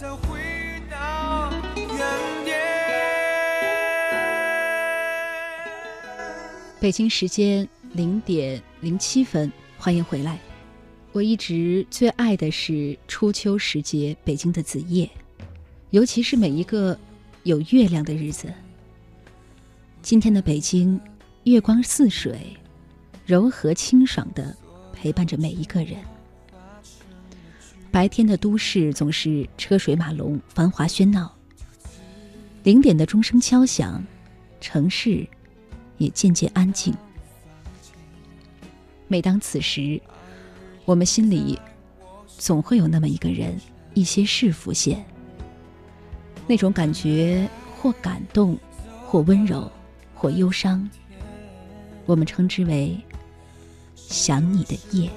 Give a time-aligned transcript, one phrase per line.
[0.00, 0.40] 再回
[0.90, 1.86] 到原
[2.42, 2.58] 点。
[6.80, 10.38] 北京时间零点零七分，欢迎回来。
[11.12, 15.06] 我一直最爱的是初秋时节北京的子夜，
[15.90, 16.98] 尤其是每一个
[17.42, 18.50] 有月亮的日子。
[20.00, 20.98] 今天的北京，
[21.44, 22.56] 月光似水，
[23.26, 24.56] 柔和清爽的
[24.94, 25.98] 陪伴着每一个人。
[27.92, 31.34] 白天的都市总是车水马龙、繁华喧闹，
[32.62, 34.04] 零点的钟声敲响，
[34.60, 35.26] 城市
[35.98, 36.94] 也渐渐安静。
[39.08, 40.00] 每当此时，
[40.84, 41.58] 我们心里
[42.28, 43.60] 总会有那么一个人、
[43.94, 45.04] 一些事浮现，
[46.46, 48.56] 那种感觉或感动，
[49.04, 49.68] 或温柔，
[50.14, 50.88] 或忧伤，
[52.06, 52.96] 我们称之为
[53.96, 55.10] “想你的夜”。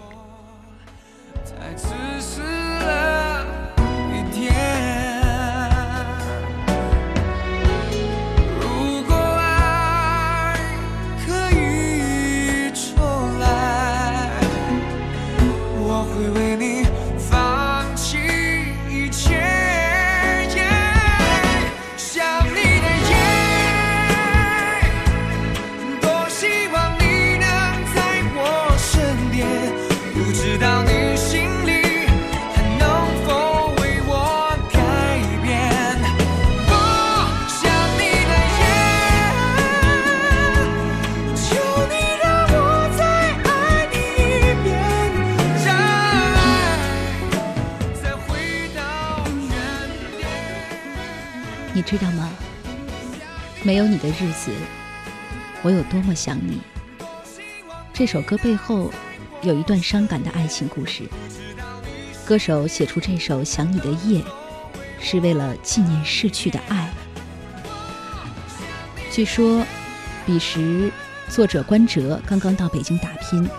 [54.13, 54.51] 日子，
[55.63, 56.61] 我有多么想你。
[57.91, 58.91] 这首歌背后
[59.41, 61.03] 有一段伤感的爱情故事。
[62.25, 64.21] 歌手写出这首《想你的夜》，
[64.99, 66.89] 是为了纪念逝去的爱。
[69.11, 69.65] 据说，
[70.25, 70.91] 彼时
[71.27, 73.49] 作者关喆刚刚到北京打拼，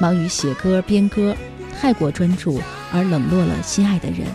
[0.00, 1.36] 忙于写歌编歌，
[1.80, 2.60] 太过专注
[2.92, 4.26] 而冷落了心爱的人，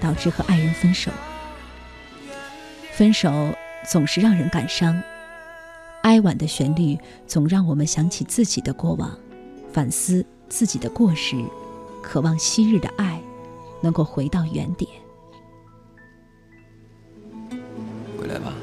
[0.00, 1.10] 导致和爱人分手。
[2.92, 3.54] 分手
[3.88, 5.00] 总是让人感伤，
[6.06, 6.96] 哀婉的旋律
[7.26, 9.18] 总让我们想起自己的过往，
[9.72, 11.36] 反思自己的过失，
[12.00, 13.20] 渴望昔日的爱
[13.82, 14.88] 能够回到原点。
[18.16, 18.54] 回来吧，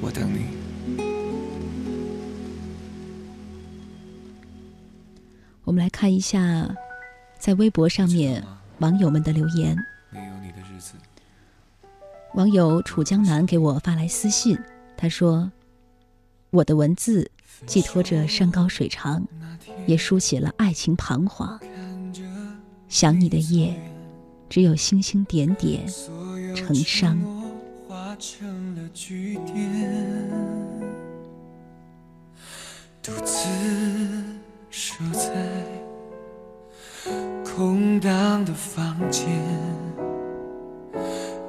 [0.00, 0.46] 我等你。
[5.64, 6.76] 我们来看一下，
[7.40, 8.44] 在微博上面
[8.78, 9.76] 网友们的留言。
[12.38, 14.56] 网友楚江南给我发来私信，
[14.96, 15.50] 他说
[16.50, 17.28] ：“我的文字
[17.66, 19.26] 寄托着山高水长，
[19.88, 21.58] 也书写了爱情彷徨。
[22.88, 23.74] 想你的夜，
[24.48, 25.84] 只有星星点点
[26.54, 27.18] 成伤。
[33.02, 33.48] 独自
[34.70, 35.64] 守在
[37.44, 39.26] 空荡的房间，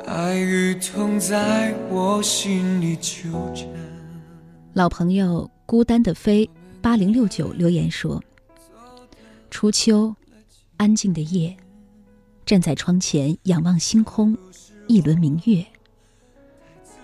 [0.10, 3.68] 爱与痛在我心里纠缠。
[4.74, 6.50] 老朋友孤单的飞
[6.82, 8.20] 八零六九留言说
[9.52, 10.16] ：“初秋，
[10.78, 11.56] 安静的夜，
[12.44, 14.36] 站在窗前仰望星空，
[14.88, 15.64] 一轮明月。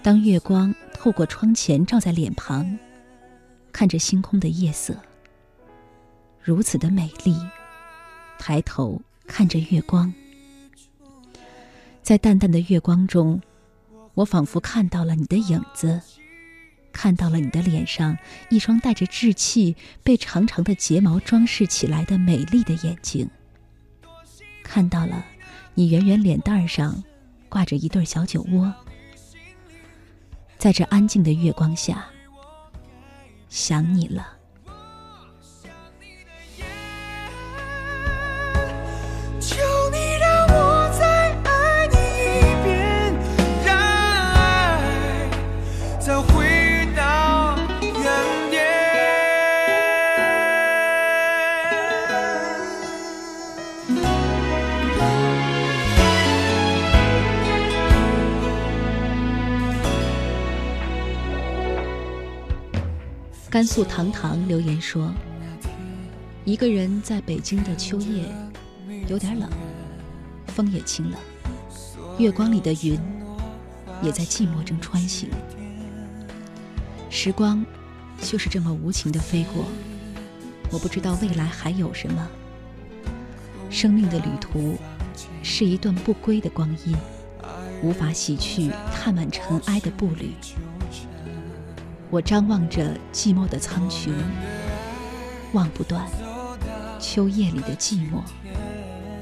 [0.01, 2.75] 当月光透过窗前照在脸庞，
[3.71, 4.95] 看着星空的夜色，
[6.41, 7.37] 如此的美丽。
[8.39, 10.11] 抬头看着月光，
[12.05, 13.41] 在淡淡的月光中，
[14.13, 15.99] 我仿佛看到了你的影子。”
[16.93, 18.15] 看到了你的脸上
[18.49, 23.27] 一双带着稚气、被长长的睫毛装饰起来的美丽的眼睛，
[24.63, 25.25] 看到了
[25.73, 27.03] 你圆圆脸蛋上
[27.49, 28.71] 挂着一对小酒窝，
[30.59, 32.05] 在这安静的月光下，
[33.49, 34.34] 想你了。
[63.55, 65.13] 甘肃糖糖留言说
[66.43, 68.25] ：“一个人在北京的秋夜，
[69.07, 69.49] 有点冷，
[70.47, 71.17] 风也清了，
[72.17, 72.99] 月光里的云
[74.01, 75.29] 也在寂寞中穿行。
[77.09, 77.65] 时光
[78.21, 79.63] 就是这么无情的飞过，
[80.69, 82.27] 我不知道未来还有什么。
[83.69, 84.75] 生命的旅途
[85.41, 86.93] 是一段不归的光阴，
[87.81, 90.31] 无法洗去踏满尘埃的步履。
[92.09, 94.11] 我张望着寂寞的苍穹，
[95.53, 96.05] 望不断
[96.99, 98.21] 秋夜里的寂寞，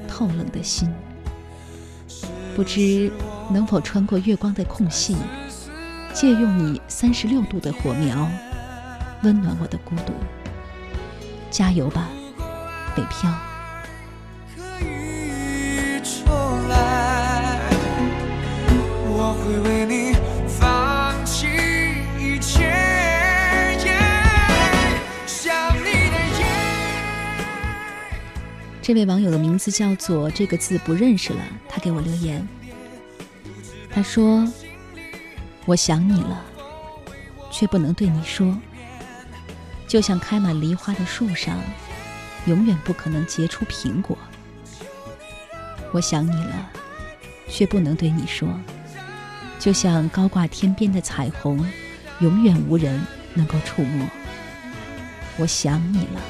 [0.08, 0.94] 透冷的心。
[2.56, 3.12] 不知
[3.50, 5.16] 能否穿过月光的空隙，
[6.14, 8.30] 借用你三十六度的火苗，
[9.24, 10.14] 温暖我的孤独。
[11.50, 12.10] 加油吧，
[12.96, 13.34] 北漂！
[19.46, 20.13] 会为你
[28.84, 31.40] 这位网友的名字叫做这个字不认识了，
[31.70, 32.46] 他给我留言，
[33.90, 34.46] 他说
[35.64, 36.44] ：“我想你了，
[37.50, 38.60] 却不能对你说。”
[39.88, 41.58] 就像开满梨花的树上，
[42.46, 44.18] 永远不可能结出苹果。
[45.94, 46.70] 我想你了，
[47.48, 48.50] 却不能对你说。
[49.60, 51.66] 就像高挂天边的彩虹，
[52.20, 53.02] 永远无人
[53.34, 54.06] 能够触摸。
[55.38, 56.22] 我想你了，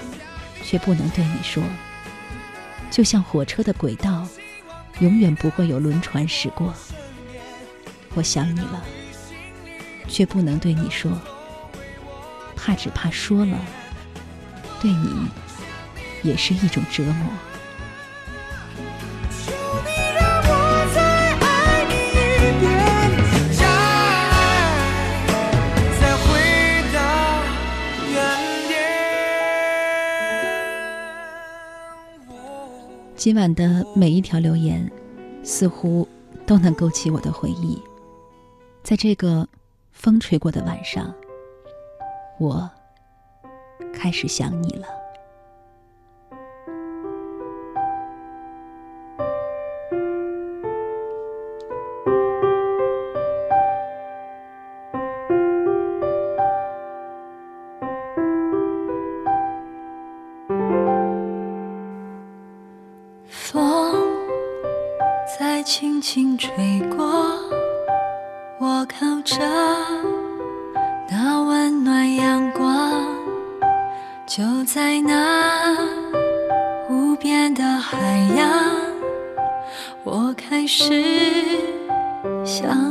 [0.63, 1.63] 却不能对你说。
[2.93, 4.27] 就像火车的轨道，
[4.99, 6.71] 永远不会有轮船驶过。
[8.13, 8.83] 我想你了，
[10.07, 11.11] 却不能对你说。
[12.55, 13.57] 怕只怕说了，
[14.79, 15.27] 对你
[16.21, 17.27] 也是一种折磨。
[33.23, 34.91] 今晚的每一条留言，
[35.45, 36.05] 似乎
[36.45, 37.81] 都能勾起我的回忆。
[38.83, 39.47] 在这个
[39.93, 41.15] 风吹过的晚上，
[42.37, 42.69] 我
[43.93, 44.85] 开始想你了。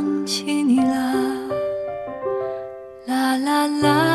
[0.03, 0.93] 想起你了。
[3.05, 4.12] 啦啦啦啦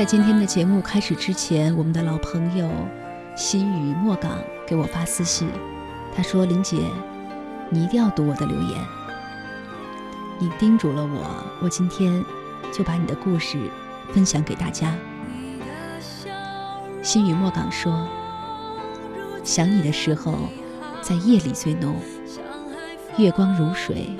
[0.00, 2.70] 在今天的节目开始之前，我们的老朋友
[3.36, 5.46] 心语莫港给我发私信，
[6.16, 6.78] 他说：“林姐，
[7.68, 8.82] 你一定要读我的留言。
[10.38, 12.24] 你叮嘱了我，我今天
[12.72, 13.58] 就把你的故事
[14.10, 14.96] 分享给大家。”
[17.04, 18.08] 心语莫港说
[19.44, 20.48] ：“想你的时候，
[21.02, 21.94] 在夜里最浓，
[23.18, 24.16] 月光如水，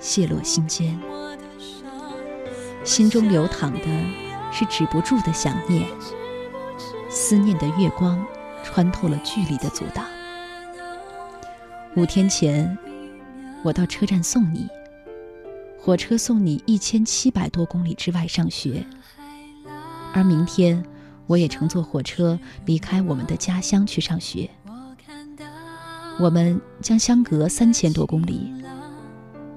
[0.00, 0.98] 泻落心间，
[2.82, 3.80] 心中流淌的。”
[4.50, 5.88] 是止不住的想念，
[7.10, 8.24] 思念的月光
[8.64, 10.04] 穿透了距离的阻挡。
[11.94, 12.76] 五天前，
[13.62, 14.68] 我到车站送你，
[15.78, 18.84] 火车送你一千七百多公里之外上学，
[20.12, 20.84] 而明天
[21.26, 24.50] 我也乘坐火车离开我们的家乡去上学。
[26.18, 28.52] 我们将相隔三千多公里，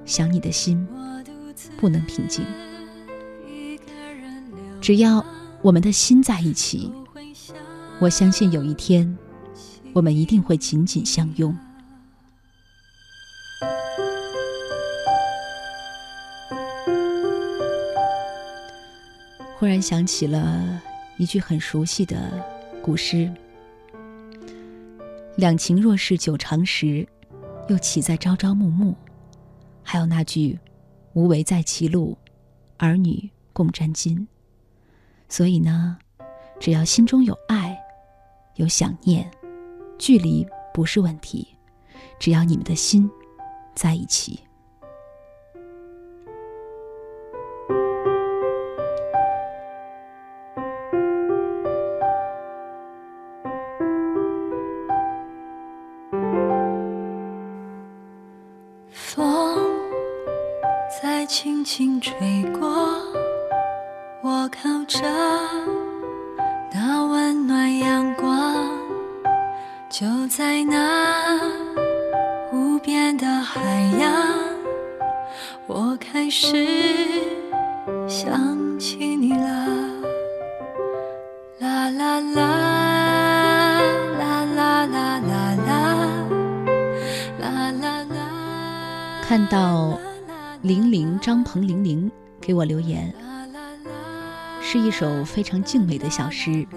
[0.06, 0.86] 想你的心
[1.78, 2.46] 不能平静。
[4.82, 5.24] 只要
[5.62, 6.92] 我们的心在一起，
[8.00, 9.18] 我相信有一天，
[9.94, 11.56] 我们一定会紧紧相拥。
[19.58, 20.82] 忽然想起了
[21.18, 22.32] 一句很熟悉的
[22.82, 23.30] 古诗
[25.36, 27.06] ：“两情若是久长时，
[27.68, 28.96] 又岂在朝朝暮暮。”
[29.84, 30.58] 还有那句
[31.14, 32.18] ：“无为在歧路，
[32.78, 34.26] 儿女共沾巾。”
[35.30, 35.98] 所以呢，
[36.60, 37.80] 只要心中有爱，
[38.56, 39.30] 有想念，
[39.98, 41.48] 距离不是问题。
[42.20, 43.10] 只要你们的心
[43.76, 44.40] 在一起。
[95.00, 96.68] 首非常静美的小诗，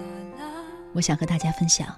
[0.93, 1.93] 我想和大家分享，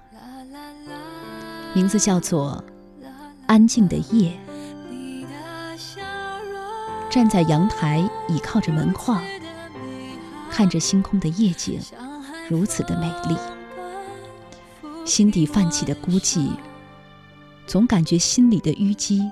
[1.72, 2.64] 名字叫做
[3.46, 4.36] 《安静的夜》。
[7.08, 9.22] 站在阳台，倚靠着门框，
[10.50, 11.80] 看着星空的夜景，
[12.48, 13.38] 如此的美丽。
[15.04, 16.50] 心底泛起的孤寂，
[17.68, 19.30] 总感觉心里的淤积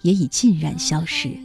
[0.00, 1.38] 也已尽然消失。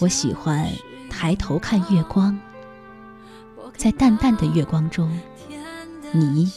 [0.00, 0.72] 我喜欢
[1.10, 2.40] 抬头看月光，
[3.82, 5.10] 在淡淡的月光中，
[6.12, 6.48] 你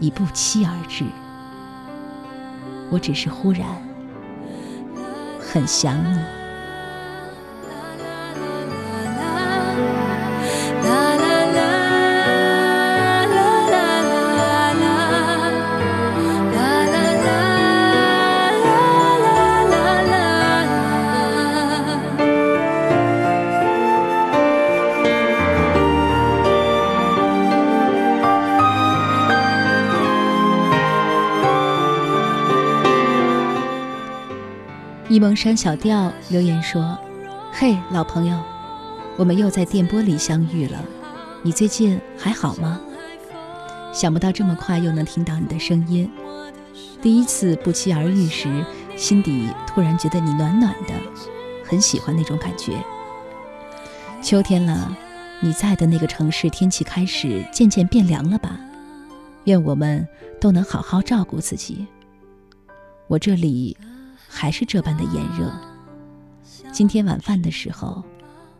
[0.00, 1.04] 已不期而至。
[2.90, 3.68] 我只是忽然
[5.38, 6.33] 很想你。
[35.14, 36.98] 沂蒙山小调留言说
[37.54, 38.36] ：“嘿，老朋友，
[39.16, 40.84] 我们又在电波里相遇了，
[41.40, 42.80] 你最近还好吗？
[43.92, 46.10] 想不到这么快又能听到你的声音。
[47.00, 48.66] 第一次不期而遇时，
[48.96, 50.92] 心底突然觉得你暖暖的，
[51.64, 52.72] 很喜欢那种感觉。
[54.20, 54.98] 秋天了，
[55.38, 58.58] 你在的那个城市天气开始渐渐变凉了吧？
[59.44, 60.08] 愿我们
[60.40, 61.86] 都能好好照顾自己。
[63.06, 63.76] 我这里。”
[64.34, 65.48] 还是这般的炎热。
[66.72, 68.02] 今天晚饭的时候，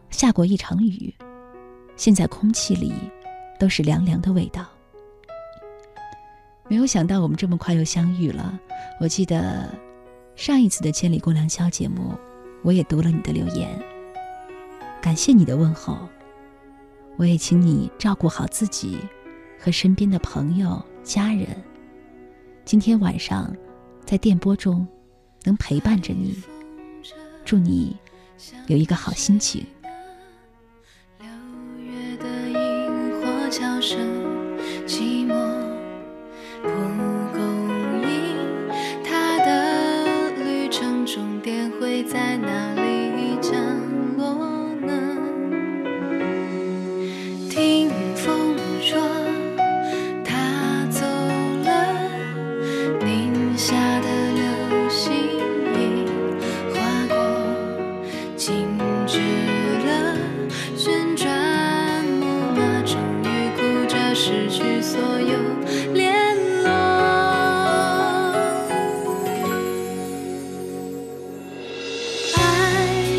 [0.08, 1.12] 下过一场雨，
[1.96, 2.94] 现在空气里
[3.58, 4.64] 都是凉凉的味道。
[6.68, 8.58] 没有想到我们这么快又相遇了。
[9.00, 9.68] 我记得
[10.36, 12.14] 上一次的《千里共良宵》节目，
[12.62, 13.68] 我也读了你的留言，
[15.02, 15.98] 感谢你的问候。
[17.16, 18.98] 我也请你照顾好自己
[19.58, 21.48] 和身边的朋友、家人。
[22.64, 23.52] 今天晚上
[24.06, 24.86] 在电波中。
[25.44, 26.36] 能陪伴着你，
[27.44, 27.96] 祝你
[28.66, 29.64] 有一个好心情。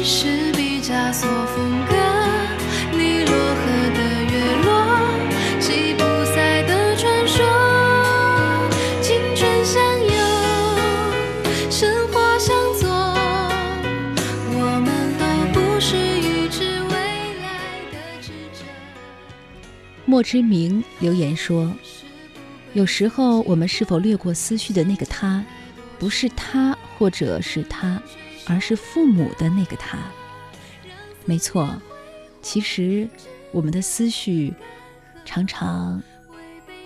[0.08, 1.96] 是毕加索风格，
[2.96, 4.70] 尼罗河的月落，
[5.60, 7.44] 吉普赛的传说，
[9.02, 12.88] 青春相拥，生活相左，
[14.54, 15.26] 我们都
[15.60, 16.94] 不是预知未
[17.42, 18.64] 来的智者。
[20.06, 21.74] 莫之明留言说
[22.74, 25.44] ：“有时候我们是否掠过思绪的那个他，
[25.98, 28.00] 不是他或者是他，
[28.48, 29.98] 而是父母的那个他。
[31.26, 31.82] 没错，
[32.42, 33.08] 其实
[33.52, 34.54] 我们的思绪
[35.26, 36.02] 常常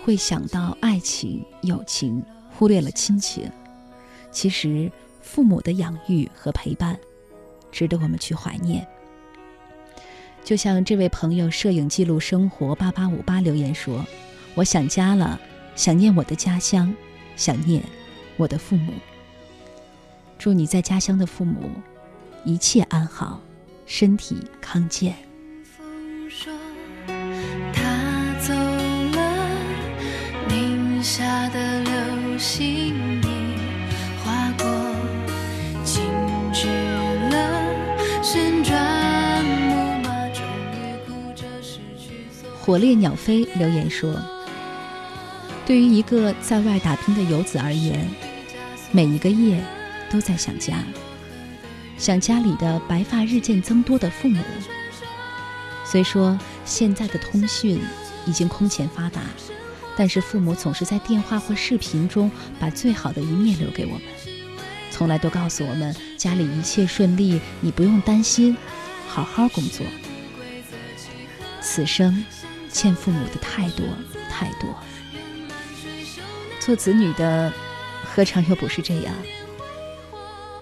[0.04, 3.51] 会想到爱情、友情，忽略了亲情。
[4.32, 6.98] 其实父母的养育和陪伴，
[7.72, 8.88] 值得我们去怀念。”
[10.42, 14.06] 就像这位朋友摄影记录生活八八五八留言说
[14.56, 15.39] ：“我想家了，
[15.75, 16.96] 想念我的家乡，
[17.36, 17.84] 想念
[18.38, 18.94] 我的父母。
[20.39, 21.69] 祝你在家乡的父母
[22.46, 23.41] 一切安好，
[23.86, 25.13] 身体康健。”
[25.77, 26.51] 风说
[27.74, 27.84] 他
[28.39, 29.50] 走了，
[30.48, 33.27] 宁夏的流星已
[34.24, 34.65] 划过，
[35.84, 36.01] 静
[36.53, 36.67] 止
[37.29, 40.41] 了，旋转木马终
[40.72, 44.15] 于哭着失去所火烈鸟飞留言说
[45.67, 48.10] ：“对于一个在外打拼的游子而言，
[48.93, 49.62] 每一个夜
[50.10, 50.84] 都在想家，
[51.98, 54.44] 想家里的白发日渐增多的父母。
[55.86, 57.82] 虽说现在的通讯
[58.25, 59.22] 已经空前发达，
[59.98, 64.01] 但是父母总是在电话或视频中把最好的一面留给我们，
[64.92, 68.56] 从来都告诉我们家里一切顺利，你不用担心，
[69.08, 69.86] 好好工作。
[71.62, 72.24] 此生
[72.72, 73.86] 欠父母的太多
[74.30, 74.75] 太多。
[76.60, 77.51] 做子女的，
[78.04, 79.16] 何尝又不是这样？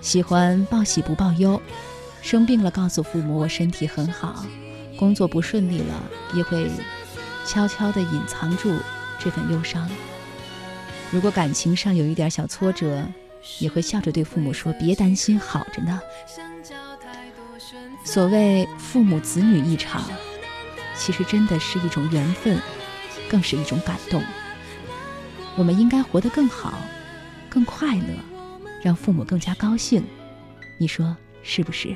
[0.01, 1.62] 喜欢报喜不报忧，
[2.22, 4.46] 生病了告诉父母我身体很好，
[4.98, 6.70] 工作不顺利了也会
[7.46, 8.77] 悄悄地隐藏住
[9.20, 9.89] 这份忧伤。
[11.12, 13.06] 如果感情上有一点小挫折，
[13.60, 16.00] 也会笑着对父母说：“别担心，好着呢。”
[18.06, 20.04] 所谓父母子女一场，
[20.96, 22.60] 其实真的是一种缘分，
[23.30, 24.24] 更是一种感动。
[25.56, 26.74] 我们应该活得更好，
[27.50, 28.37] 更快乐，
[28.81, 30.03] 让父母更加高兴。
[30.79, 31.96] 你说是不是？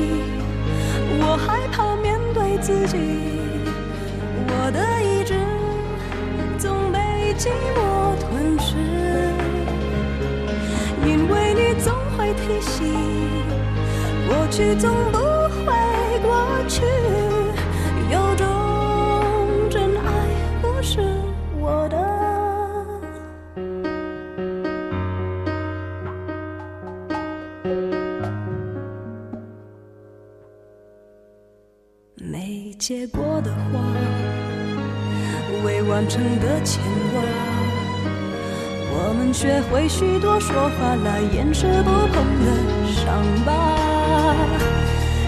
[2.61, 2.95] 自己，
[4.47, 5.33] 我的意志
[6.59, 6.99] 总被
[7.33, 8.77] 寂寞吞噬，
[11.03, 12.93] 因为你总会提醒，
[14.27, 15.17] 过去总不
[32.81, 33.79] 结果的花，
[35.63, 36.81] 未完成的牵
[37.13, 37.21] 挂，
[38.89, 43.51] 我们学会许多说法来掩饰不碰的伤疤，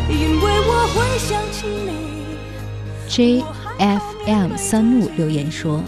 [0.10, 1.94] 因为我会想起你。
[3.08, 3.46] J
[3.78, 5.84] F M 三木留言说：“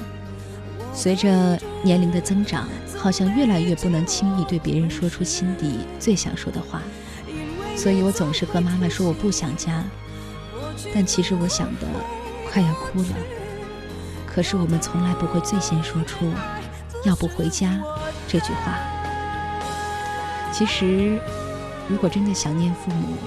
[0.93, 6.83] 随着年龄的增长，好像越来越不能轻易对别人说出心底最想说的话，
[7.75, 9.83] 所以我总是和妈妈说我不想家，
[10.93, 11.87] 但其实我想的
[12.51, 13.15] 快要哭了。
[14.25, 16.31] 可是我们从来不会最先说出
[17.05, 17.81] ‘要不回家’
[18.27, 18.77] 这句话。
[20.51, 21.19] 其实，
[21.89, 23.17] 如果真的想念父母、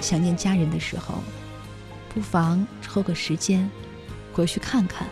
[0.00, 1.22] 想念家人的时候，
[2.12, 3.70] 不妨抽个时间
[4.32, 5.06] 回去看看。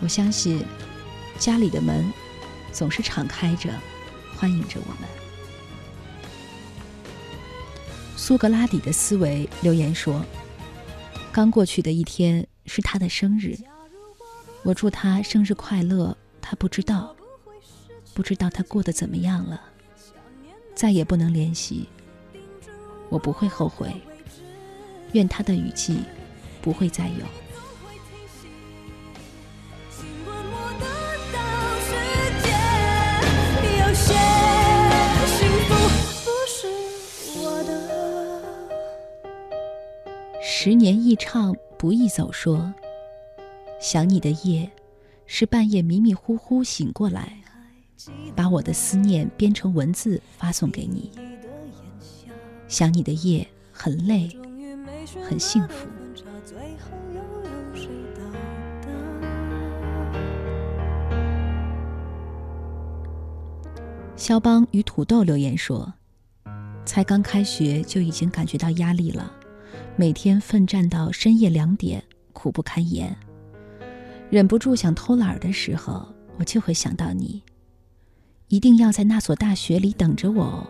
[0.00, 0.64] 我相信
[1.38, 2.10] 家里的门
[2.72, 3.70] 总是敞开着，
[4.36, 5.08] 欢迎着我们。
[8.16, 10.24] 苏格拉底的思维留言说
[11.32, 13.56] ：“刚过去的一天是他的生日，
[14.64, 16.16] 我祝他生日快乐。
[16.42, 17.14] 他不知道，
[18.14, 19.60] 不知道他过得怎么样了，
[20.74, 21.88] 再也不能联系。
[23.08, 23.94] 我不会后悔。”
[25.12, 26.00] 愿他的雨季
[26.60, 27.24] 不会再有。
[40.62, 42.70] 十年易唱不易走说。
[43.80, 44.70] 想你的夜
[45.24, 47.40] 是半夜迷迷糊糊醒过来。
[48.36, 51.10] 把我的思念编成文字发送给你。
[52.68, 54.28] 想你的夜很累
[55.26, 55.88] 很幸福。
[64.14, 65.94] 肖邦与土豆留言说
[66.84, 69.39] 才刚开学就已经感觉到压力了。
[70.00, 73.14] 每天奋战到深夜两点，苦不堪言。
[74.30, 76.08] 忍不住想偷懒的时候，
[76.38, 77.42] 我就会想到你，
[78.48, 80.66] 一定要在那所大学里等着我。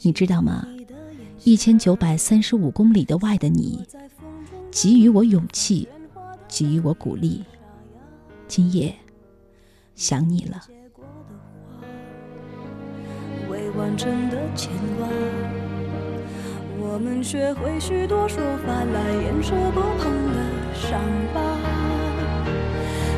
[0.00, 0.66] 你知道吗？
[1.44, 3.84] 一千九百三十五公里的外的你，
[4.70, 5.86] 给予我勇气，
[6.48, 7.44] 给予我鼓励。
[8.46, 8.94] 今夜
[9.94, 10.66] 想你了。”，
[16.90, 20.40] 我们学会许多说法来掩饰不碰的
[20.74, 20.98] 伤
[21.34, 21.40] 疤。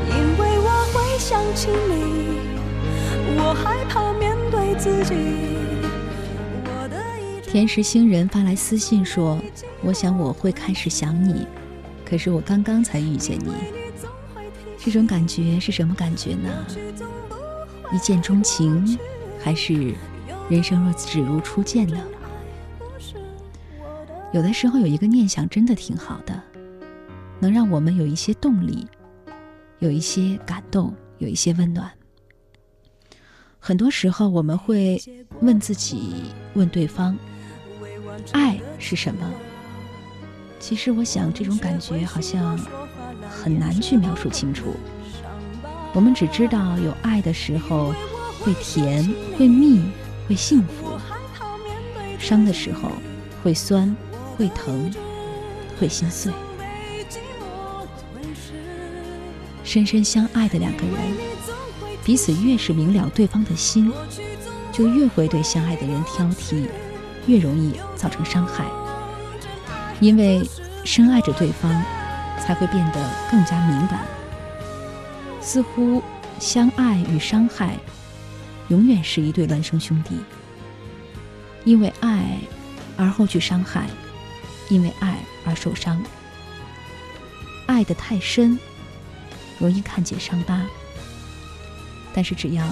[0.09, 2.41] 因为我会想起你，
[3.39, 5.15] 我害怕面对自己。
[6.65, 9.41] 我的一甜食星人发来私信说
[9.83, 11.47] ：“我想我会开始想你，
[12.05, 13.55] 可是我刚刚才遇见你，
[14.79, 16.51] 这种感觉是什么感觉呢？
[17.93, 18.99] 一见钟情，
[19.41, 19.95] 还是
[20.49, 21.97] 人生若只如初见呢？
[24.33, 26.41] 有的时候有一个念想真的挺好的，
[27.41, 28.87] 能让我们有一些动力，
[29.81, 31.91] 有一些感动，有一些温暖。
[33.59, 35.03] 很多时候我们会
[35.41, 36.23] 问自己，
[36.55, 37.19] 问对方，
[38.31, 39.29] 爱是什么？
[40.61, 42.57] 其实我想，这种感觉好像
[43.29, 44.77] 很难去描述清楚。
[45.93, 47.93] 我们只知道有爱的时候
[48.39, 49.05] 会甜，
[49.37, 49.83] 会蜜，
[50.29, 50.97] 会幸福；
[52.17, 52.93] 伤的时候
[53.43, 53.95] 会酸，
[54.41, 54.91] 会疼，
[55.79, 56.33] 会心碎。
[59.63, 60.97] 深深相爱的两个人，
[62.03, 63.93] 彼此越是明了对方的心，
[64.73, 66.65] 就越会对相爱的人挑剔，
[67.27, 68.65] 越容易造成伤害。
[70.01, 70.43] 因为
[70.87, 71.71] 深爱着对方，
[72.43, 74.01] 才会变得更加敏感。
[75.43, 76.03] 似乎
[76.39, 77.77] 相爱与伤害，
[78.69, 80.17] 永远是一对孪生兄弟。
[81.67, 82.39] 因为爱
[82.97, 83.87] 而后去伤害，
[84.71, 86.03] 因为爱而受伤。
[87.67, 88.59] 爱得太深，
[89.59, 90.67] 容易看见伤疤。
[92.15, 92.67] 但是只要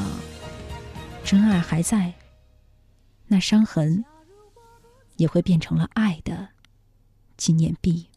[1.23, 2.15] 真爱还在，
[3.27, 4.05] 那伤痕
[5.17, 6.49] 也会变成了爱的
[7.37, 8.09] 纪念币。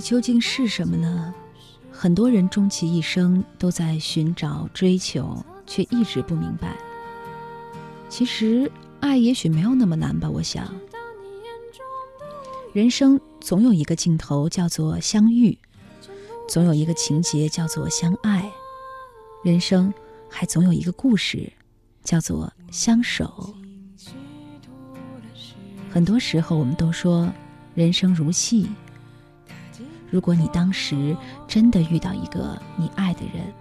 [0.00, 1.34] 究竟是什么呢？
[1.90, 6.76] 很多人终其一生都在寻找、追求，却一直不明白。
[8.08, 10.30] 其实，爱也许没有那么难吧？
[10.30, 10.72] 我想，
[12.72, 15.58] 人生总有一个镜头叫做相遇，
[16.48, 18.48] 总有一个情节叫做相爱，
[19.42, 19.92] 人生
[20.28, 21.52] 还总有一个故事
[22.04, 23.54] 叫做相守。
[25.90, 27.28] 很多时候，我们都说
[27.74, 28.68] 人生如戏。
[30.10, 31.16] 如果你当时
[31.46, 33.52] 真的遇到一个你爱的人，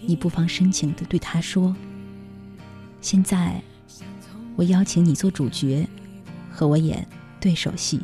[0.00, 1.74] 你不妨深情地对他说
[3.00, 3.62] ：“现在，
[4.54, 5.88] 我邀请你做主角，
[6.50, 7.06] 和我演
[7.40, 8.00] 对手戏。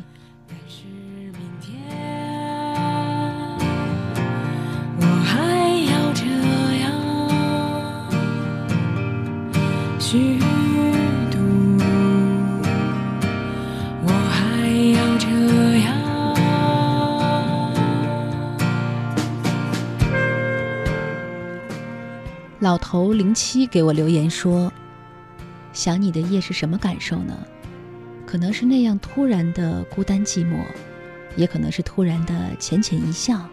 [22.73, 24.73] 老头零七给我留言说
[25.73, 27.37] ：“想你的夜是什么感受呢？
[28.25, 30.65] 可能是那样突然的孤单寂寞，
[31.35, 33.47] 也可能是突然的浅浅一笑。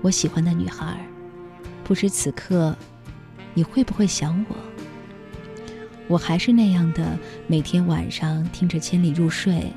[0.00, 1.06] 我喜欢的女孩，
[1.84, 2.74] 不知此刻
[3.52, 4.56] 你会不会想我？
[6.06, 9.70] 我还是那样的，每天晚上听着《千里》入睡。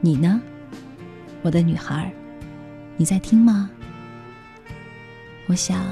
[0.00, 0.40] 你呢，
[1.42, 2.10] 我的女孩？
[2.96, 3.68] 你在听吗？
[5.46, 5.84] 我想，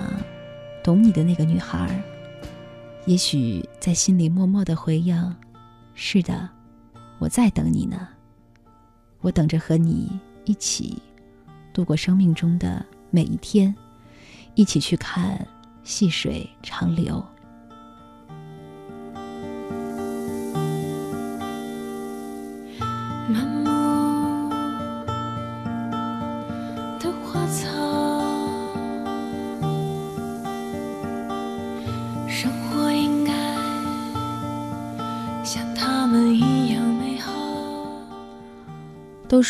[0.83, 2.03] 懂你的那个女孩，
[3.07, 5.37] 也许在心里默默的回应
[5.95, 6.49] ：“是的，
[7.19, 8.09] 我在等你呢。
[9.21, 10.97] 我等着和你一起
[11.73, 13.75] 度过生命中的每一天，
[14.55, 15.47] 一起去看
[15.83, 17.23] 细水长流。”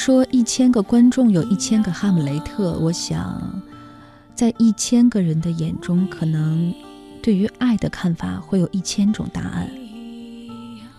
[0.02, 3.62] 说一千个观众有一千个哈姆雷特，我想，
[4.34, 6.74] 在一千个人的眼中，可能
[7.22, 9.70] 对于爱的看法会有一千种答案。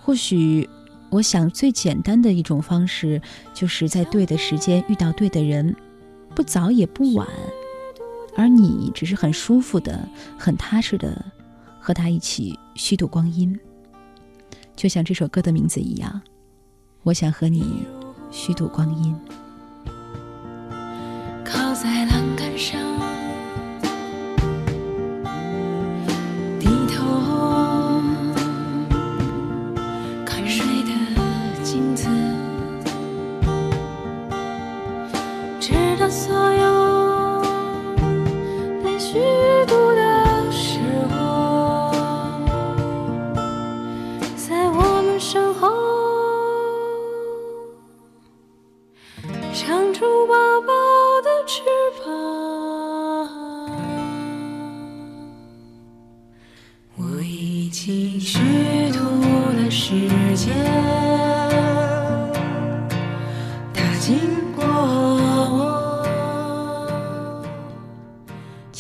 [0.04, 0.70] 或许，
[1.10, 3.20] 我想最简单的一种方式，
[3.56, 5.76] 就是在对的时间遇到对的人，
[6.36, 7.28] 不早也不晚，
[8.38, 11.26] 而你只是很舒服的、很踏实的
[11.80, 13.60] 和他一起虚度光阴，
[14.76, 16.22] 就像这首歌的名字一样，
[17.02, 17.84] 我想和你。
[18.32, 19.20] 虚度光阴，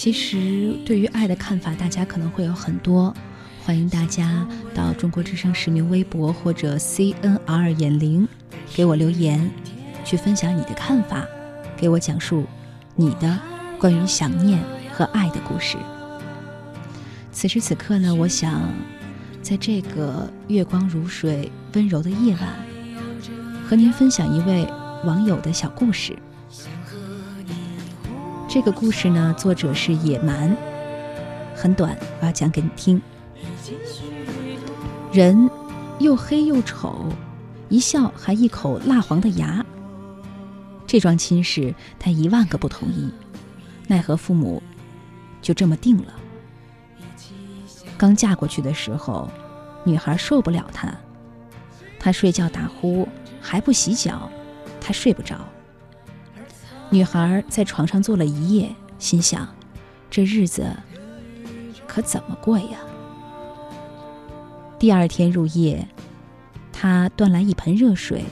[0.01, 3.13] 其实，对于爱的看法，大家可能会有很多。
[3.63, 8.27] 欢迎大家到中国之声实名微博或者 CNR 眼零
[8.73, 9.47] 给我留言。
[10.03, 11.23] 去分享你的看法，
[11.77, 12.47] 给我讲述
[12.95, 13.37] 你的
[13.77, 14.59] 关于想念
[14.91, 15.77] 和爱的故事。
[17.31, 18.73] 此时此刻呢，我想
[19.43, 22.55] 在这个月光如水、温柔的夜晚，
[23.69, 24.65] 和您分享一位
[25.05, 26.17] 网友的小故事。
[28.53, 30.53] 这个故事呢，作者是野蛮，
[31.55, 33.01] 很短，我要讲给你听。
[35.13, 35.49] 人
[35.99, 37.05] 又黑又丑，
[37.69, 39.65] 一笑还一口蜡黄的牙。
[40.85, 43.09] 这桩亲事，他一万个不同意，
[43.87, 44.61] 奈何父母
[45.41, 46.13] 就这么定了。
[47.97, 49.29] 刚嫁过去的时候，
[49.85, 50.93] 女孩受不了他，
[51.97, 53.07] 他睡觉打呼
[53.39, 54.29] 还不洗脚，
[54.81, 55.37] 他睡不着。
[56.93, 59.47] 女孩在床上坐了一夜，心想：
[60.09, 60.75] 这日子
[61.87, 62.79] 可怎么过呀？
[64.77, 65.87] 第二天入夜，
[66.73, 68.25] 他端来一盆热水。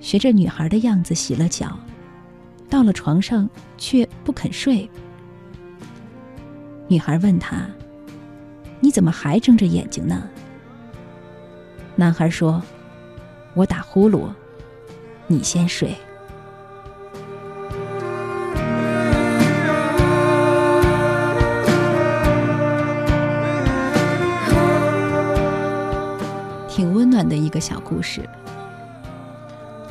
[0.00, 1.78] 学着女孩的样子洗了脚，
[2.68, 4.90] 到了床上却不肯睡。
[6.88, 7.68] 女孩问他
[8.80, 10.28] ：“你怎么还睁着眼睛呢？”
[11.94, 12.60] 男孩说
[13.54, 14.28] ：“我打呼噜，
[15.28, 15.94] 你先睡。”
[27.60, 28.28] 小故事。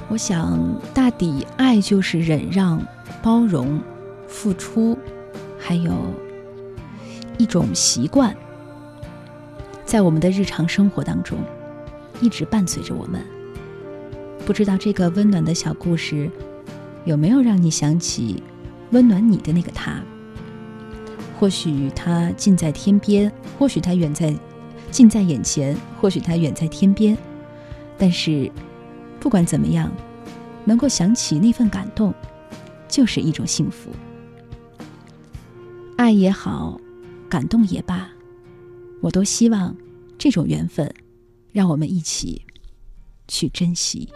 [0.07, 0.59] 我想，
[0.93, 2.81] 大抵爱就是忍让、
[3.21, 3.79] 包容、
[4.27, 4.97] 付出，
[5.59, 5.93] 还有
[7.37, 8.35] 一种习惯，
[9.85, 11.37] 在我们的日常生活当中，
[12.19, 13.23] 一直伴随着我们。
[14.45, 16.27] 不知道这个温暖的小故事，
[17.05, 18.41] 有没有让你想起
[18.89, 20.01] 温暖你的那个他？
[21.39, 24.33] 或许他近在天边，或许他远在
[24.89, 27.15] 近在眼前，或许他远在天边，
[27.99, 28.51] 但是。
[29.21, 29.91] 不管怎么样，
[30.63, 32.13] 能够想起那份感动，
[32.87, 33.91] 就是一种幸福。
[35.97, 36.79] 爱也好，
[37.29, 38.09] 感动也罢，
[39.01, 39.75] 我都希望
[40.17, 40.89] 这种缘分，
[41.51, 42.41] 让我们一起
[43.27, 44.07] 去珍惜。